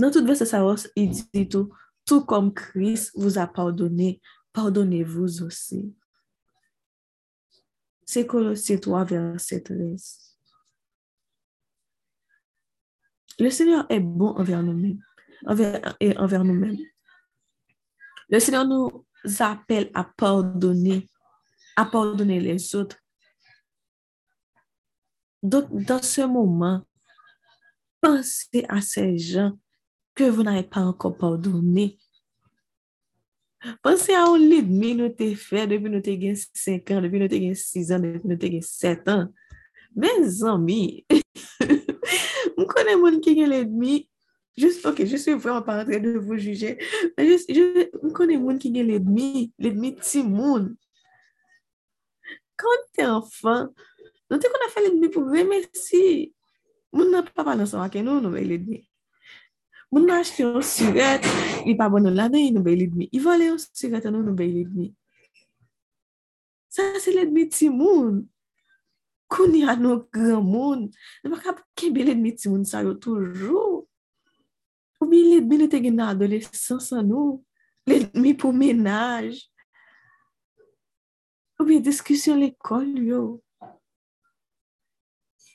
Dans 0.00 0.10
toute 0.10 0.26
verset, 0.26 0.50
il 0.96 1.10
dit 1.10 1.48
tout, 1.48 1.72
tout 2.12 2.26
comme 2.26 2.52
Christ 2.52 3.10
vous 3.14 3.38
a 3.38 3.46
pardonné, 3.46 4.20
pardonnez-vous 4.52 5.44
aussi. 5.44 5.96
C'est 8.04 8.26
Colossiens 8.26 8.76
3, 8.76 9.04
verset 9.04 9.62
13. 9.62 10.36
Le 13.38 13.48
Seigneur 13.48 13.86
est 13.88 14.00
bon 14.00 14.28
envers 14.36 14.62
nous-mêmes. 14.62 15.02
Envers, 15.46 15.96
et 16.00 16.14
envers 16.18 16.44
nous-mêmes. 16.44 16.76
Le 18.28 18.40
Seigneur 18.40 18.66
nous 18.66 19.06
appelle 19.38 19.90
à 19.94 20.04
pardonner, 20.04 21.08
à 21.76 21.86
pardonner 21.86 22.40
les 22.40 22.74
autres. 22.74 22.98
Dans 25.42 26.02
ce 26.02 26.20
moment, 26.20 26.86
pensez 28.02 28.66
à 28.68 28.82
ces 28.82 29.16
gens 29.16 29.58
que 30.14 30.24
vous 30.24 30.42
n'avez 30.42 30.62
pas 30.62 30.82
encore 30.82 31.16
pardonné. 31.16 31.98
Pense 33.82 34.10
a 34.10 34.24
ou 34.26 34.38
lid 34.40 34.66
mi 34.66 34.92
nou 34.98 35.12
te 35.14 35.28
fè 35.38 35.66
depi 35.70 35.90
nou 35.90 36.02
te 36.02 36.14
gen 36.18 36.34
5 36.34 36.94
an, 36.96 37.04
depi 37.06 37.20
nou 37.20 37.30
te 37.30 37.38
gen 37.42 37.54
6 37.58 37.92
an, 37.94 38.06
depi 38.06 38.30
nou 38.30 38.40
te 38.40 38.50
gen 38.50 38.64
7 38.66 39.12
an. 39.12 39.28
Men 39.94 40.24
zanmi, 40.38 41.04
m 42.56 42.66
konen 42.66 42.98
moun 42.98 43.20
ki 43.22 43.36
gen 43.38 43.52
lid 43.52 43.70
mi, 43.70 44.00
just 44.58 44.84
ok, 44.88 45.04
je 45.06 45.16
suis 45.16 45.34
vraiment 45.34 45.62
pas 45.62 45.82
en 45.82 45.86
train 45.86 46.00
de 46.00 46.18
vous 46.18 46.38
juger, 46.38 46.78
mais 47.16 47.28
just, 47.28 47.52
je, 47.52 47.86
m 48.02 48.10
konen 48.16 48.42
moun 48.42 48.58
ki 48.62 48.72
gen 48.74 48.90
lid 48.90 49.06
mi, 49.06 49.52
lid 49.62 49.78
mi 49.78 49.94
ti 50.00 50.24
moun. 50.26 50.72
Kan 52.58 52.86
te 52.96 53.06
anfan, 53.06 53.70
nou 54.26 54.42
te 54.42 54.50
kon 54.50 54.66
a 54.66 54.72
fè 54.74 54.88
lid 54.88 54.98
mi 54.98 55.12
pou 55.12 55.30
remesi. 55.30 56.32
Moun 56.92 57.14
nan 57.14 57.24
pa 57.30 57.46
pa 57.46 57.54
nan 57.56 57.68
sa 57.70 57.84
wakè 57.84 58.02
nou 58.04 58.20
nou 58.20 58.34
men 58.34 58.48
lid 58.50 58.66
mi. 58.68 58.82
Moun 59.92 60.08
nan 60.08 60.22
achete 60.22 60.46
yon 60.46 60.64
siret, 60.64 61.26
li 61.66 61.76
pa 61.76 61.90
bon 61.92 62.00
nou 62.06 62.16
la 62.16 62.30
den, 62.32 62.54
nou 62.56 62.64
bey 62.64 62.78
lidmi. 62.80 63.10
I 63.12 63.20
vole 63.20 63.50
yon 63.50 63.60
siret 63.60 64.06
anou, 64.08 64.22
nou 64.22 64.32
nou 64.32 64.38
bey 64.38 64.48
lidmi. 64.48 64.88
Sa 66.72 66.86
se 66.96 67.12
lidmi 67.12 67.44
ti 67.52 67.68
moun. 67.68 68.22
Kouni 69.32 69.62
anou 69.68 70.06
gran 70.12 70.40
moun. 70.44 70.88
Nan 71.20 71.34
baka 71.36 71.58
kebe 71.76 72.08
lidmi 72.08 72.32
ti 72.36 72.48
moun 72.48 72.64
sa 72.68 72.80
yo 72.86 72.96
toujou. 72.96 73.82
Ou 75.02 75.08
bi 75.10 75.20
lidmi 75.28 75.60
nou 75.60 75.68
te 75.68 75.80
gen 75.84 76.00
nan 76.00 76.14
adolescence 76.16 76.96
anou. 76.96 77.36
nou. 77.36 77.40
Lidmi 77.88 78.32
pou 78.38 78.54
menaj. 78.54 79.42
Ou 81.60 81.68
bi 81.68 81.82
diskusyon 81.84 82.40
l'ekol 82.40 82.88
yo. 83.04 83.22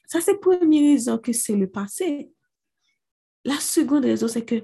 Sa 0.08 0.22
se 0.24 0.38
premi 0.39 0.86
rezon 0.86 1.17
ke 1.24 1.34
se 1.36 1.56
le 1.58 1.67
pase. 1.72 2.27
La 3.47 3.61
seconde 3.61 4.03
raison, 4.03 4.27
c'est 4.27 4.43
que 4.43 4.61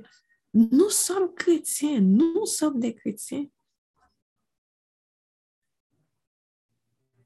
nous 0.53 0.89
sommes 0.89 1.33
chrétiens, 1.33 2.01
nous 2.01 2.45
sommes 2.45 2.81
des 2.81 2.93
chrétiens. 2.93 3.45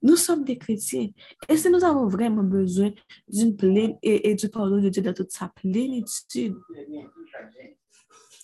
Nous 0.03 0.15
sommes 0.17 0.43
des 0.43 0.59
chrétiens. 0.59 1.09
Et 1.49 1.57
si 1.57 1.71
nous 1.71 1.83
avons 1.83 2.07
vraiment 2.07 2.43
besoin 2.43 2.91
d'une 3.27 3.57
pleine 3.57 3.97
et, 4.03 4.35
du 4.35 4.49
pardon 4.49 4.79
de 4.79 4.89
Dieu 4.89 5.01
dans 5.01 5.15
toute 5.15 5.31
sa 5.31 5.47
plénitude, 5.47 6.55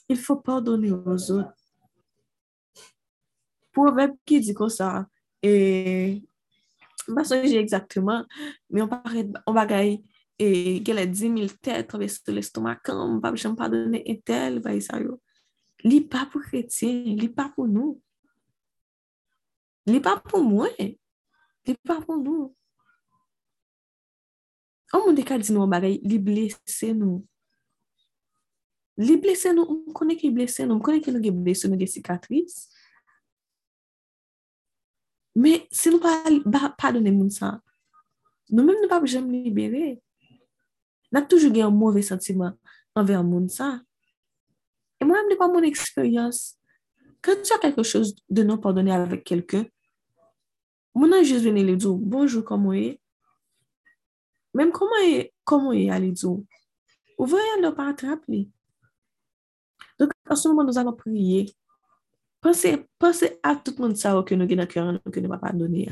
il 0.10 0.18
faut 0.18 0.38
pardonner 0.38 0.92
aux 0.92 1.32
autres. 1.32 1.54
Proverbe 3.74 4.16
qui 4.26 4.40
dit 4.40 4.56
comme 4.56 4.70
ça, 4.70 5.08
et 5.44 6.24
pas 7.06 7.30
exactement, 7.30 8.26
mais 8.72 8.82
on 8.82 8.88
parle, 8.88 9.32
on 9.46 9.54
va 9.54 9.68
gagner 9.68 10.04
et 10.40 10.82
qu'elle 10.84 11.00
a 11.00 11.06
10 11.06 11.20
000 11.20 11.48
têtes 11.62 11.88
traversent 11.88 12.28
l'estomac, 12.28 12.78
comme 12.84 13.22
pas 13.22 13.34
je 13.36 13.48
pas 13.50 13.70
donner 13.70 14.04
un 14.08 14.16
tel, 14.24 14.60
bah, 14.60 14.80
ça 14.82 15.00
yo. 15.00 15.22
Li 15.84 16.02
pas 16.02 16.26
pour 16.26 16.42
chrétien, 16.42 17.04
li 17.04 17.30
pas 17.30 17.50
pour 17.50 17.68
nous. 17.68 18.02
Li 19.86 20.00
pas 20.00 20.20
pour 20.20 20.44
moi. 20.44 20.70
Li 20.80 21.76
pas 21.84 22.02
pour 22.02 22.18
nous. 22.18 22.56
On 24.94 25.08
monde 25.08 25.24
ka 25.26 25.38
dit 25.38 25.52
nous 25.52 25.68
bagay, 25.68 26.00
li 26.04 26.20
blessé 26.20 26.94
nous. 26.94 27.26
Li 28.98 29.18
blessé 29.18 29.54
nous, 29.54 29.86
on 29.88 29.92
connaît 29.92 30.16
qui 30.16 30.30
blessé 30.30 30.66
nous, 30.66 30.76
on 30.76 30.80
connaît 30.80 31.02
que 31.02 31.12
nous 31.12 31.18
avons 31.18 31.42
blessé 31.42 31.68
nous 31.68 31.76
des 31.76 31.88
cicatrices. 31.88 32.70
Mais 35.36 35.68
si 35.72 35.90
nous 35.90 36.00
pas 36.00 36.70
pardonner 36.78 37.12
moun 37.12 37.30
ça, 37.30 37.60
nous-mêmes 38.50 38.82
nous 38.82 38.88
pas 38.88 39.02
N'a 41.14 41.22
toujours 41.22 41.56
eu 41.56 41.62
un 41.62 41.70
mauvais 41.70 42.02
sentiment 42.02 42.52
envers 42.96 43.24
monde. 43.24 43.50
Et 45.00 45.06
moi-même, 45.06 45.38
pas 45.38 45.48
mon 45.48 45.62
expérience. 45.62 46.58
Quand 47.22 47.36
tu 47.42 47.54
as 47.54 47.60
quelque 47.60 47.84
chose 47.84 48.16
de 48.30 48.44
non 48.44 48.58
pardonné 48.58 48.92
avec 48.92 49.24
quelqu'un, 49.24 49.66
mon 50.96 51.12
a 51.12 51.24
juste 51.24 51.46
venu 51.46 51.64
lui 51.64 51.78
dire 51.78 51.94
bonjour, 51.94 52.44
comment 52.44 52.74
est? 52.74 53.00
Même 54.54 54.72
comment 54.72 54.96
est, 55.04 55.34
comment 55.44 55.72
est 55.72 56.00
lui 56.00 56.12
dire 56.12 56.30
Ou 56.30 57.26
voyez 57.26 57.62
le 57.62 57.74
pas 57.74 57.90
attraper. 57.90 58.50
Donc, 60.00 60.12
en 60.30 60.36
ce 60.36 60.48
moment, 60.48 60.64
nous 60.64 60.78
allons 60.78 60.94
prier. 60.94 61.56
Pensez, 62.42 62.86
pensez 63.00 63.40
à 63.42 63.56
tout 63.56 63.74
le 63.78 63.84
monde 63.84 63.94
que 63.94 64.36
nous 64.36 64.44
avons 64.44 64.56
dans 64.56 64.62
le 64.62 64.66
cœur, 64.66 65.00
que 65.12 65.20
nous 65.20 65.28
ne 65.28 65.32
pas 65.32 65.38
pardonner. 65.38 65.90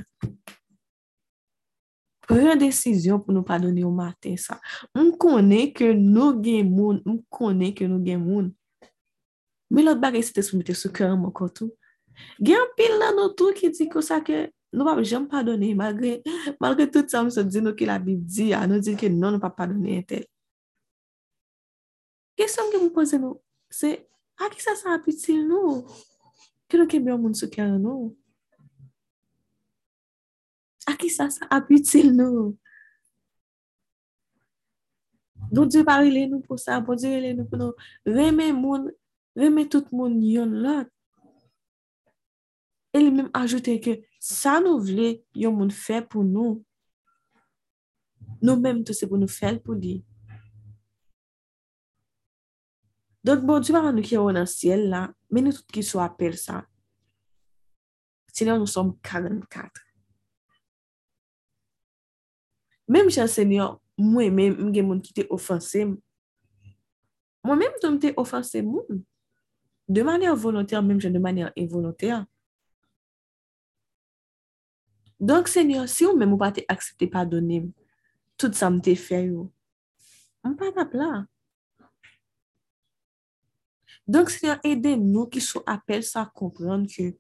pren 2.32 2.60
desisyon 2.60 3.20
pou 3.20 3.36
nou 3.36 3.44
pa 3.48 3.60
doni 3.60 3.84
ou 3.84 3.92
maten 3.96 4.38
sa. 4.40 4.58
M 4.96 5.12
konen 5.20 5.72
ke 5.76 5.92
nou 5.98 6.40
gen 6.44 6.72
moun, 6.72 7.02
m 7.04 7.20
konen 7.34 7.76
ke 7.76 7.88
nou 7.90 8.00
gen 8.06 8.24
moun. 8.24 8.50
Me 9.72 9.84
lot 9.84 10.00
bagay 10.00 10.24
se 10.24 10.36
te 10.36 10.44
soumite 10.44 10.76
sou 10.76 10.92
kèran 10.96 11.20
mou 11.20 11.36
kontou. 11.36 11.72
Gen 12.44 12.72
pil 12.78 12.98
nan 13.00 13.16
nou 13.20 13.32
tou 13.38 13.56
ki 13.56 13.72
di 13.76 13.88
kon 13.92 14.04
sa 14.06 14.20
ke 14.24 14.46
nou 14.72 14.88
pa 14.88 14.96
jom 15.04 15.28
pa 15.32 15.44
doni 15.48 15.74
malgre, 15.76 16.20
malgre 16.64 16.88
tout 16.92 17.08
sa 17.12 17.24
m 17.24 17.32
se 17.32 17.44
di 17.48 17.64
nou 17.64 17.76
ki 17.76 17.88
la 17.88 18.00
bi 18.00 18.16
di 18.20 18.52
a 18.56 18.64
nou 18.68 18.84
di 18.84 18.96
ke 19.00 19.12
nou 19.12 19.32
nou 19.32 19.44
pa 19.44 19.52
pa 19.52 19.68
doni 19.72 20.00
entel. 20.00 20.24
Kesyon 22.40 22.72
gen 22.72 22.88
m 22.88 22.94
pose 22.96 23.20
nou, 23.20 23.40
se 23.72 23.94
a 24.40 24.50
ki 24.52 24.64
sa 24.64 24.76
sa 24.80 24.96
apitil 24.96 25.44
nou? 25.48 25.82
Ke 26.72 26.80
nou 26.80 26.88
ke 26.88 27.00
byon 27.04 27.20
moun 27.20 27.36
sou 27.36 27.52
kèran 27.52 27.80
nou? 27.84 28.12
A 30.90 30.96
ki 30.98 31.12
sa 31.14 31.30
sa 31.30 31.46
aputil 31.54 32.10
nou? 32.16 32.52
Don 35.52 35.68
di 35.68 35.84
parile 35.84 36.26
nou 36.32 36.40
pou 36.46 36.58
sa, 36.58 36.80
bon 36.80 36.96
di 36.96 37.10
parile 37.12 37.36
nou 37.36 37.50
pou 37.50 37.60
nou 37.60 37.76
reme 38.08 38.50
moun, 38.56 38.88
reme 39.38 39.68
tout 39.68 39.90
moun 39.92 40.16
yon 40.24 40.56
lot. 40.64 40.88
E 42.96 43.02
li 43.04 43.12
men 43.12 43.28
ajoute 43.36 43.76
ke 43.84 43.98
sa 44.24 44.60
nou 44.64 44.80
vle 44.84 45.18
yon 45.36 45.58
moun 45.60 45.74
fe 45.76 46.00
pou 46.08 46.24
nou, 46.28 46.62
nou 48.40 48.58
men 48.64 48.82
tout 48.88 48.96
se 48.96 49.10
pou 49.10 49.20
nou 49.20 49.32
fel 49.32 49.60
pou 49.60 49.76
di. 49.76 50.00
Don 53.22 53.44
bon 53.46 53.62
di 53.62 53.76
parile 53.76 53.94
nou 54.00 54.08
ki 54.08 54.16
yon 54.16 54.40
nan 54.40 54.50
siel 54.50 54.88
la, 54.96 55.06
men 55.30 55.50
nou 55.50 55.60
tout 55.60 55.68
ki 55.76 55.84
sou 55.86 56.02
apel 56.02 56.40
sa. 56.40 56.64
Sinon 58.32 58.64
nou 58.64 58.72
som 58.72 58.96
44. 59.04 59.91
Men 62.92 63.08
mge 63.08 64.84
moun 64.84 65.00
ki 65.04 65.14
te 65.16 65.24
ofanse, 65.32 65.86
mwen 67.46 67.62
men 67.62 67.72
mwen 67.78 68.00
te 68.04 68.12
ofanse 68.20 68.60
moun. 68.66 69.00
De 69.88 70.04
volonter, 70.36 70.82
menm 70.84 71.00
jen 71.00 71.14
de 71.14 71.20
manyan 71.20 71.52
involonter. 71.56 72.26
Donk 75.20 75.48
senyor, 75.48 75.88
si 75.88 76.06
ou 76.08 76.18
men 76.18 76.28
mwen 76.28 76.40
pa 76.42 76.52
te 76.52 76.66
aksepte 76.68 77.08
padonim, 77.12 77.72
tout 78.36 78.56
sa 78.58 78.72
mte 78.74 78.96
fè 78.98 79.22
yo, 79.28 79.52
mwen 80.42 80.56
pa 80.58 80.72
tap 80.76 80.96
la. 80.98 81.26
Donk 84.10 84.32
senyor, 84.34 84.58
ede 84.68 84.96
nou 84.98 85.30
ki 85.32 85.44
sou 85.44 85.64
apel 85.70 86.02
sa 86.04 86.26
kompran 86.26 86.88
ki 86.90 87.12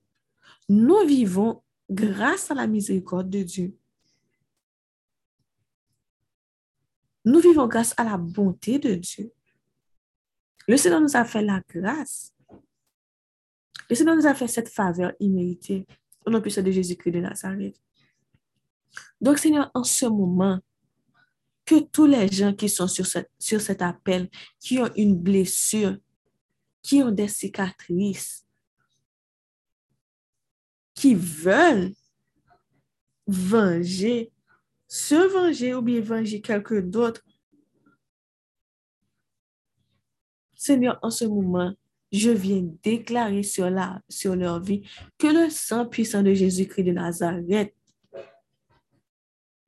nou 0.71 1.05
vivon 1.07 1.59
grasa 1.87 2.57
la 2.57 2.65
mizrikot 2.67 3.29
de 3.29 3.45
Diyo. 3.45 3.69
Nous 7.25 7.39
vivons 7.39 7.67
grâce 7.67 7.93
à 7.97 8.03
la 8.03 8.17
bonté 8.17 8.79
de 8.79 8.95
Dieu. 8.95 9.31
Le 10.67 10.77
Seigneur 10.77 11.01
nous 11.01 11.15
a 11.15 11.25
fait 11.25 11.41
la 11.41 11.61
grâce. 11.67 12.33
Le 13.89 13.95
Seigneur 13.95 14.15
nous 14.15 14.27
a 14.27 14.33
fait 14.33 14.47
cette 14.47 14.69
faveur 14.69 15.11
imméritée 15.19 15.85
au 16.25 16.29
nom 16.29 16.41
puissant 16.41 16.61
de 16.61 16.71
Jésus-Christ 16.71 17.11
de 17.11 17.19
Nazareth. 17.19 17.75
Donc, 19.19 19.37
Seigneur, 19.37 19.69
en 19.73 19.83
ce 19.83 20.05
moment, 20.05 20.59
que 21.65 21.79
tous 21.79 22.05
les 22.05 22.27
gens 22.27 22.53
qui 22.53 22.69
sont 22.69 22.87
sur, 22.87 23.05
sur 23.39 23.61
cet 23.61 23.81
appel, 23.81 24.29
qui 24.59 24.79
ont 24.79 24.91
une 24.95 25.15
blessure, 25.15 25.97
qui 26.81 27.01
ont 27.03 27.11
des 27.11 27.27
cicatrices, 27.27 28.45
qui 30.93 31.15
veulent 31.15 31.93
venger 33.27 34.31
se 34.91 35.15
venger 35.15 35.73
ou 35.73 35.81
bien 35.81 36.01
venger 36.01 36.41
quelqu'un 36.41 36.81
d'autre, 36.81 37.23
Seigneur, 40.53 40.99
en 41.01 41.09
ce 41.09 41.23
moment, 41.23 41.73
je 42.11 42.29
viens 42.29 42.69
déclarer 42.83 43.41
sur, 43.41 43.69
leur 43.69 44.59
vie 44.59 44.83
que 45.17 45.27
le 45.27 45.49
sang 45.49 45.85
puissant 45.85 46.21
de 46.21 46.33
Jésus-Christ 46.33 46.83
de 46.83 46.91
Nazareth 46.91 47.73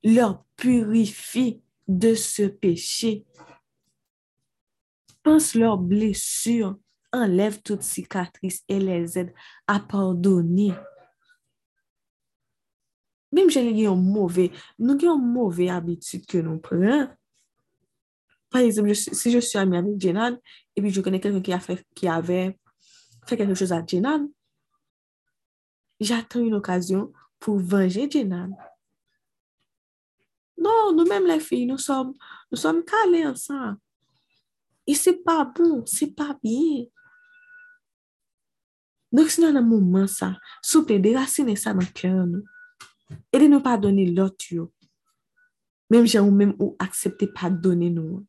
leur 0.02 0.44
purifie 0.56 1.62
de 1.88 2.14
ce 2.14 2.42
péché. 2.42 3.24
Pense 5.22 5.54
leurs 5.54 5.78
blessures, 5.78 6.78
enlève 7.14 7.62
toutes 7.62 7.82
cicatrices 7.82 8.62
et 8.68 8.78
les 8.78 9.18
aide 9.18 9.32
à 9.66 9.80
pardonner. 9.80 10.74
Mem 13.34 13.50
jen 13.50 13.66
nou 13.66 13.74
gen 13.74 13.88
yon 13.88 14.02
mouve, 14.14 14.48
nou 14.78 14.94
gen 14.98 15.10
yon 15.10 15.22
mouve 15.34 15.66
abitud 15.74 16.22
ke 16.30 16.42
nou 16.44 16.62
pren. 16.62 17.08
Par 18.54 18.62
exemple, 18.62 18.92
je, 18.94 19.10
si 19.10 19.32
je 19.32 19.40
suis 19.40 19.58
ami 19.58 19.76
avec 19.76 20.00
Jenan, 20.00 20.38
et 20.76 20.80
puis 20.80 20.90
je 20.90 21.00
connais 21.00 21.18
quelqu'un 21.18 21.40
qui, 21.40 21.52
a 21.52 21.58
fait, 21.58 21.84
qui 21.96 22.06
avait 22.06 22.56
fait 23.26 23.36
quelque 23.36 23.54
chose 23.54 23.72
à 23.72 23.84
Jenan, 23.84 24.28
j'attends 25.98 26.38
une 26.38 26.54
occasion 26.54 27.12
pour 27.40 27.58
venger 27.58 28.08
Jenan. 28.08 28.56
Non, 30.56 30.92
nous-mêmes 30.94 31.26
les 31.26 31.40
filles, 31.40 31.66
nous 31.66 31.78
sommes, 31.78 32.14
nous 32.52 32.56
sommes 32.56 32.84
calés 32.84 33.26
ensemble. 33.26 33.36
ça. 33.36 33.76
Et 34.86 34.94
c'est 34.94 35.24
pas 35.24 35.44
bon, 35.44 35.82
c'est 35.84 36.14
pas 36.14 36.38
bien. 36.40 36.84
Donc, 39.10 39.30
si 39.30 39.40
nous 39.40 39.48
avons 39.48 39.58
un 39.58 39.62
moment 39.62 40.06
ça, 40.06 40.38
s'il 40.62 40.80
vous 40.80 40.86
plaît, 40.86 40.98
déracinez 41.00 41.56
ça 41.56 41.72
dans 41.72 41.80
le 41.80 41.86
cœur, 41.86 42.26
nous. 42.26 42.44
De 43.32 43.46
nous 43.46 43.60
pardonner 43.60 44.10
l'autre. 44.10 44.44
Même 45.90 46.06
ou 46.06 46.30
même 46.30 46.54
ou 46.58 46.76
accepter 46.78 47.26
pardonner 47.26 47.90
nous. 47.90 48.26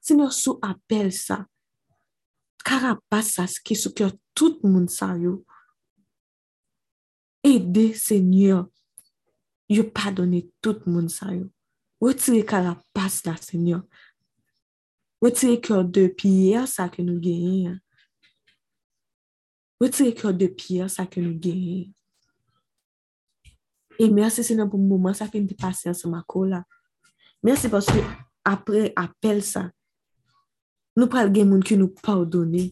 Seigneur, 0.00 0.32
sous 0.32 0.58
appelle 0.62 1.12
ça. 1.12 1.46
Carapace 2.64 3.32
ça, 3.32 3.46
ce 3.46 3.60
qui 3.60 3.74
est 3.74 3.76
sous 3.76 3.92
cœur 3.92 4.12
tout 4.34 4.58
le 4.62 4.68
monde 4.68 4.90
ça. 4.90 5.14
Aidez, 7.42 7.94
Seigneur. 7.94 8.68
Yo 9.68 9.84
pardonner 9.84 10.50
tout 10.60 10.76
le 10.84 10.92
monde 10.92 11.10
ça 11.10 11.32
yo. 11.32 11.48
Retirez 12.00 12.44
carapace 12.44 13.22
Seigneur. 13.40 13.82
Retirez 15.22 15.60
cœur 15.60 15.84
de 15.84 16.08
pierre 16.08 16.66
ça 16.66 16.88
que 16.88 17.02
nous 17.02 17.20
gagnons. 17.20 17.78
Retirez 19.80 20.14
cœur 20.14 20.34
de 20.34 20.46
E 24.00 24.08
mersi 24.08 24.40
se 24.46 24.56
nan 24.56 24.70
pou 24.72 24.80
mouman 24.80 25.12
sa 25.16 25.28
ke 25.28 25.36
m 25.36 25.44
te 25.50 25.56
pase 25.60 25.90
ansan 25.90 26.14
mako 26.14 26.46
la. 26.48 26.62
Mersi 27.44 27.68
paske 27.72 28.00
apre 28.48 28.88
apel 28.96 29.42
sa, 29.44 29.66
nou 30.96 31.08
pral 31.12 31.28
gen 31.34 31.50
moun 31.50 31.64
ki 31.64 31.76
nou 31.76 31.92
pardonne. 32.00 32.70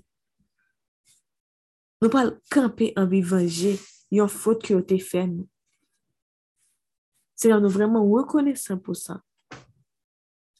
Nou 2.01 2.09
pral 2.12 2.33
kampe 2.53 2.95
an 2.97 3.11
bivanje 3.11 3.75
yon 4.14 4.33
fote 4.33 4.64
ki 4.64 4.77
yo 4.77 4.81
te 4.81 4.97
fè 5.05 5.27
nou. 5.29 5.45
Se 7.37 7.53
nan 7.53 7.61
nou 7.62 7.77
vreman 7.77 8.09
rekonesan 8.09 8.81
pou 8.81 8.97
sa. 8.97 9.21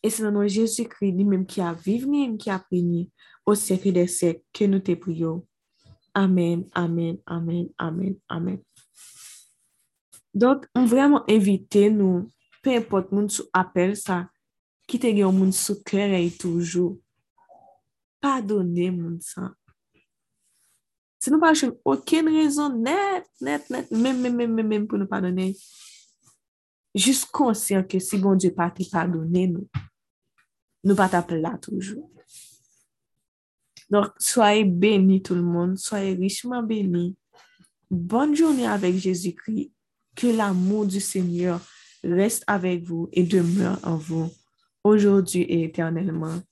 E 0.05 0.13
se 0.13 0.23
nan 0.23 0.37
nou 0.37 0.47
Jezu 0.47 0.85
kri 0.93 1.15
ni 1.17 1.25
menm 1.25 1.49
ki 1.49 1.65
a 1.65 1.73
viv 1.73 2.05
ni 2.05 2.27
menm 2.27 2.37
ki 2.39 2.53
a 2.53 2.61
pri 2.61 2.85
ni 2.85 3.07
o 3.49 3.57
seke 3.57 3.91
de 3.97 4.05
sek 4.05 4.45
ke 4.53 4.69
nou 4.69 4.85
te 4.85 5.01
priyo. 5.01 5.41
Amen, 6.13 6.69
amen, 6.77 7.23
amen, 7.25 7.71
amen, 7.81 8.19
amen. 8.29 8.68
Donc, 10.35 10.67
on 10.75 10.85
vraiment 10.85 11.25
inviter 11.29 11.91
nous, 11.91 12.31
peu 12.63 12.75
importe 12.75 13.11
sou 13.31 13.45
appel 13.53 13.97
ça, 13.97 14.29
qui 14.87 14.99
te 14.99 15.07
gen 15.07 15.33
moun 15.33 15.53
sou 15.53 15.83
cœur 15.85 16.11
et 16.11 16.31
toujours. 16.31 16.99
Pardonnez 18.21 18.91
moun 18.91 19.21
ça. 19.21 19.55
Si 21.21 21.31
nous 21.31 21.41
pas 21.41 21.53
aucune 21.85 22.29
raison 22.29 22.69
net, 22.69 23.27
net, 23.41 23.69
net, 23.71 23.91
même, 23.91 24.21
même, 24.21 24.37
même, 24.37 24.67
même, 24.67 24.87
pour 24.87 24.99
nous 24.99 25.07
pardonner, 25.07 25.57
juste 26.95 27.31
conscient 27.31 27.83
que 27.83 27.99
si 27.99 28.19
bon 28.19 28.37
Dieu 28.37 28.53
pas 28.53 28.71
te 28.71 28.89
pardonner, 28.89 29.49
nous, 29.49 29.69
nous 30.85 30.95
pas 30.95 31.09
t'appeler 31.09 31.41
là 31.41 31.59
toujours. 31.59 32.11
Donc, 33.91 34.09
soyez 34.19 34.65
bénis 34.65 35.23
tout 35.23 35.35
le 35.35 35.43
monde, 35.43 35.79
soyez 35.79 36.15
richement 36.15 36.63
bénis. 36.63 37.17
Bonne 37.91 38.37
journée 38.37 38.67
avec 38.67 38.95
Jésus-Christ 38.97 39.73
que 40.19 40.27
l'amour 40.27 40.85
du 40.85 41.01
Seigneur 41.01 41.61
reste 42.03 42.43
avec 42.49 42.83
vous 42.83 43.09
et 43.13 43.23
demeure 43.23 43.79
en 43.85 43.97
vous, 43.97 44.29
aujourd'hui 44.83 45.43
et 45.43 45.63
éternellement. 45.63 46.43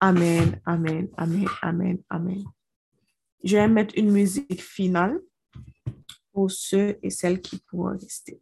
Amen, 0.00 0.60
amen, 0.66 1.08
amen, 1.16 1.46
amen, 1.62 1.98
amen. 2.10 2.44
Je 3.44 3.56
vais 3.56 3.68
mettre 3.68 3.94
une 3.96 4.10
musique 4.10 4.60
finale 4.60 5.20
pour 6.32 6.50
ceux 6.50 6.98
et 7.00 7.10
celles 7.10 7.40
qui 7.40 7.58
pourront 7.58 7.96
rester. 7.96 8.40